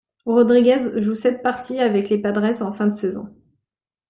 Rodriguez 0.25 0.99
joue 0.99 1.13
sept 1.13 1.43
parties 1.43 1.77
avec 1.77 2.09
les 2.09 2.17
Padres 2.17 2.63
en 2.63 2.73
fin 2.73 2.87
de 2.87 2.95
saison. 2.95 3.31